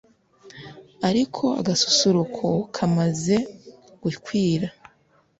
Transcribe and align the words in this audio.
ariko 1.09 1.43
agasusuruko 1.59 2.45
kamaze 2.75 3.35
gukwira, 4.03 4.67